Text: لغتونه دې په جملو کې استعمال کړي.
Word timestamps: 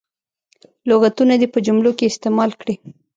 لغتونه 0.89 1.33
دې 1.41 1.47
په 1.53 1.59
جملو 1.65 1.91
کې 1.97 2.09
استعمال 2.11 2.51
کړي. 2.61 2.75